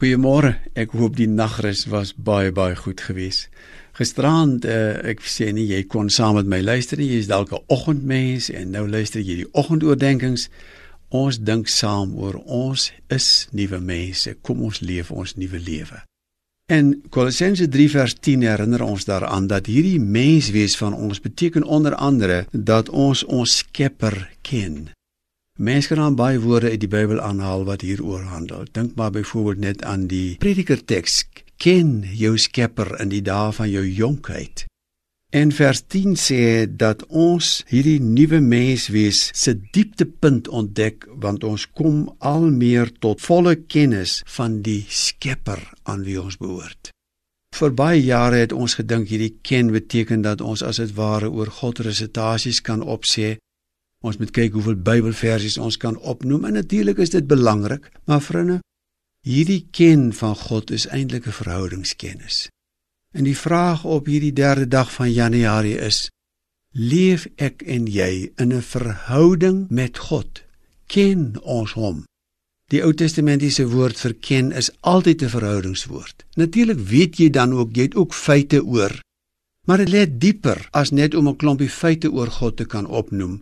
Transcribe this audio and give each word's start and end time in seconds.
Goeiemôre. 0.00 0.54
Ek 0.80 0.94
hoop 0.96 1.18
die 1.18 1.26
nagrus 1.28 1.82
was 1.92 2.14
baie 2.16 2.48
baie 2.56 2.72
goed 2.72 3.02
geweest. 3.04 3.50
Gisterand, 3.98 4.64
uh, 4.64 4.94
ek 5.04 5.18
sê 5.28 5.50
nie 5.52 5.66
jy 5.68 5.82
kon 5.92 6.08
saam 6.08 6.38
met 6.38 6.46
my 6.48 6.62
luister 6.64 6.96
nie. 6.96 7.10
Jy's 7.10 7.28
dalk 7.28 7.52
'n 7.52 7.60
oggendmens 7.68 8.48
en 8.48 8.70
nou 8.72 8.88
luister 8.88 9.20
jy 9.20 9.42
die 9.42 9.50
oggendoordenkings. 9.52 10.48
Ons 11.10 11.38
dink 11.44 11.68
saam 11.68 12.16
oor 12.16 12.40
ons 12.46 12.92
is 13.10 13.48
nuwe 13.52 13.80
mense. 13.80 14.34
Kom 14.40 14.62
ons 14.62 14.80
leef 14.80 15.10
ons 15.10 15.36
nuwe 15.36 15.60
lewe. 15.60 16.00
En 16.70 17.02
Kolossense 17.10 17.68
3 17.68 17.90
vers 17.90 18.14
10 18.14 18.40
herinner 18.40 18.82
ons 18.82 19.04
daaraan 19.04 19.46
dat 19.46 19.66
hierdie 19.66 20.00
menswees 20.00 20.76
van 20.76 20.94
ons 20.94 21.20
beteken 21.20 21.64
onder 21.64 21.94
andere 21.94 22.46
dat 22.52 22.88
ons 22.88 23.24
ons 23.24 23.56
Skepper 23.56 24.30
ken. 24.40 24.88
Mense 25.60 25.90
kan 25.92 25.98
aan 26.00 26.14
baie 26.16 26.38
woorde 26.40 26.70
uit 26.72 26.80
die 26.80 26.88
Bybel 26.88 27.18
aanhaal 27.20 27.66
wat 27.68 27.82
hieroor 27.84 28.22
handel. 28.32 28.64
Dink 28.72 28.94
maar 28.96 29.10
byvoorbeeld 29.12 29.58
net 29.58 29.82
aan 29.84 30.06
die 30.08 30.38
Predikerteks: 30.40 31.26
Ken 31.60 31.98
jou 32.16 32.38
Skepper 32.38 32.94
in 33.00 33.10
die 33.12 33.20
dae 33.20 33.52
van 33.52 33.68
jou 33.68 33.82
jonkheid. 33.84 34.64
En 35.36 35.52
vers 35.52 35.82
10 35.86 36.16
sê 36.16 36.44
dat 36.64 37.04
ons 37.06 37.50
hierdie 37.68 38.00
nuwe 38.00 38.40
menswees 38.40 39.20
se 39.36 39.52
dieptepunt 39.74 40.48
ontdek 40.48 41.04
want 41.26 41.44
ons 41.44 41.68
kom 41.68 42.08
al 42.18 42.48
meer 42.48 42.88
tot 42.98 43.20
volle 43.20 43.54
kennis 43.60 44.22
van 44.38 44.62
die 44.64 44.86
Skepper 44.88 45.60
aan 45.82 46.08
wie 46.08 46.16
ons 46.22 46.40
behoort. 46.40 46.88
Vir 47.60 47.76
baie 47.76 48.00
jare 48.00 48.40
het 48.46 48.56
ons 48.56 48.80
gedink 48.80 49.12
hierdie 49.12 49.36
ken 49.44 49.68
beteken 49.76 50.24
dat 50.24 50.40
ons 50.40 50.64
as 50.64 50.80
dit 50.80 50.96
ware 50.96 51.28
oor 51.28 51.52
God 51.60 51.84
resitasies 51.84 52.64
kan 52.64 52.80
opsê 52.80 53.36
Ons 54.00 54.16
moet 54.16 54.30
kyk 54.32 54.54
hoeveel 54.56 54.78
Bybelversies 54.80 55.58
ons 55.60 55.76
kan 55.76 55.96
opnoem 55.98 56.46
en 56.48 56.56
natuurlik 56.56 57.02
is 57.04 57.12
dit 57.12 57.26
belangrik, 57.28 57.90
maar 58.08 58.22
vriende, 58.24 58.60
hierdie 59.28 59.66
ken 59.76 60.08
van 60.16 60.36
God 60.36 60.70
is 60.70 60.86
eintlik 60.88 61.26
'n 61.26 61.36
verhoudingskennis. 61.40 62.48
En 63.12 63.24
die 63.24 63.36
vraag 63.36 63.84
op 63.84 64.06
hierdie 64.06 64.32
derde 64.32 64.68
dag 64.68 64.92
van 64.92 65.12
Januarie 65.12 65.76
is: 65.78 66.08
Leef 66.72 67.26
ek 67.36 67.62
en 67.62 67.86
jy 67.86 68.32
in 68.36 68.52
'n 68.52 68.62
verhouding 68.62 69.68
met 69.68 69.98
God? 69.98 70.42
Ken 70.86 71.36
ons 71.42 71.72
hom? 71.72 72.04
Die 72.70 72.82
Ou 72.82 72.94
Testamentiese 72.94 73.66
woord 73.68 73.98
vir 73.98 74.14
ken 74.14 74.52
is 74.52 74.70
altyd 74.80 75.22
'n 75.22 75.28
verhoudingswoord. 75.28 76.24
Natuurlik 76.36 76.78
weet 76.78 77.16
jy 77.16 77.30
dan 77.30 77.52
ook 77.52 77.74
jy 77.74 77.82
het 77.82 77.94
ook 77.94 78.14
feite 78.14 78.64
oor, 78.64 79.00
maar 79.66 79.78
dit 79.78 79.88
lê 79.88 80.18
dieper 80.18 80.68
as 80.70 80.90
net 80.90 81.14
om 81.14 81.28
'n 81.28 81.36
klompie 81.36 81.70
feite 81.70 82.12
oor 82.12 82.30
God 82.30 82.56
te 82.56 82.64
kan 82.64 82.86
opnoem. 82.86 83.40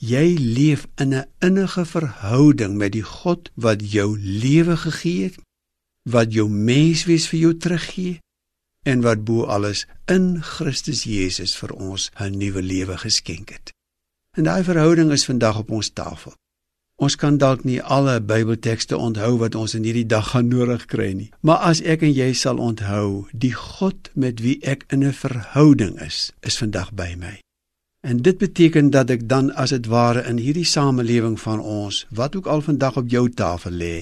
Jy 0.00 0.34
leef 0.38 0.86
in 0.96 1.14
'n 1.14 1.26
innige 1.38 1.84
verhouding 1.84 2.76
met 2.76 2.92
die 2.92 3.02
God 3.02 3.50
wat 3.54 3.92
jou 3.92 4.18
lewe 4.18 4.76
gegee 4.76 5.22
het, 5.22 5.38
wat 6.02 6.32
jou 6.32 6.48
menswees 6.48 7.28
vir 7.28 7.38
jou 7.38 7.56
teruggee 7.56 8.18
en 8.82 9.00
wat 9.00 9.24
bo 9.24 9.44
alles 9.44 9.86
in 10.06 10.42
Christus 10.42 11.02
Jesus 11.02 11.56
vir 11.56 11.72
ons 11.72 12.10
'n 12.20 12.36
nuwe 12.38 12.62
lewe 12.62 12.98
geskenk 12.98 13.50
het. 13.50 13.72
En 14.36 14.44
daai 14.44 14.64
verhouding 14.64 15.12
is 15.12 15.24
vandag 15.24 15.58
op 15.58 15.70
ons 15.70 15.90
tafel. 15.90 16.34
Ons 16.96 17.16
kan 17.16 17.38
dalk 17.38 17.64
nie 17.64 17.82
alle 17.82 18.20
Bybeltekste 18.20 18.96
onthou 18.96 19.38
wat 19.38 19.54
ons 19.54 19.74
in 19.74 19.82
hierdie 19.82 20.06
dag 20.06 20.28
gaan 20.30 20.48
nodig 20.48 20.84
kry 20.84 21.12
nie, 21.12 21.30
maar 21.40 21.56
as 21.56 21.80
ek 21.80 22.02
en 22.02 22.12
jy 22.12 22.32
sal 22.32 22.58
onthou, 22.58 23.26
die 23.32 23.54
God 23.54 24.10
met 24.14 24.40
wie 24.40 24.58
ek 24.62 24.84
in 24.88 25.04
'n 25.04 25.12
verhouding 25.12 26.00
is, 26.00 26.32
is 26.40 26.58
vandag 26.58 26.92
by 26.92 27.14
my. 27.18 27.40
En 28.04 28.22
dit 28.22 28.38
beteken 28.38 28.90
dat 28.92 29.10
ek 29.10 29.28
dan 29.28 29.48
as 29.56 29.72
dit 29.72 29.86
ware 29.88 30.26
in 30.28 30.36
hierdie 30.36 30.66
samelewing 30.68 31.38
van 31.40 31.60
ons, 31.60 32.02
wat 32.12 32.36
ook 32.36 32.46
al 32.46 32.60
vandag 32.60 32.98
op 33.00 33.08
jou 33.08 33.30
tafel 33.32 33.72
lê, 33.80 33.94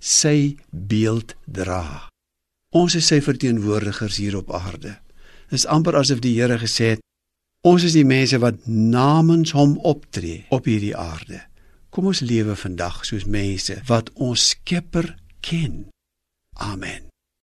sy 0.00 0.56
beeld 0.70 1.34
dra. 1.44 2.08
Ons 2.72 2.96
is 2.96 3.08
sy 3.12 3.20
verteenwoordigers 3.20 4.16
hier 4.16 4.38
op 4.40 4.52
aarde. 4.56 4.94
Dit 5.50 5.60
is 5.60 5.66
amper 5.68 5.98
asof 6.00 6.22
die 6.24 6.32
Here 6.38 6.56
gesê 6.62 6.94
het, 6.96 7.04
ons 7.60 7.84
is 7.84 7.96
die 7.96 8.06
mense 8.08 8.40
wat 8.40 8.64
namens 8.66 9.52
hom 9.52 9.76
optree 9.84 10.46
op 10.48 10.64
hierdie 10.64 10.96
aarde. 10.96 11.42
Kom 11.92 12.08
ons 12.08 12.24
lewe 12.24 12.56
vandag 12.56 13.04
soos 13.04 13.28
mense 13.28 13.76
wat 13.90 14.08
ons 14.14 14.48
Skepper 14.54 15.12
ken. 15.44 15.84
Amen. 16.56 17.05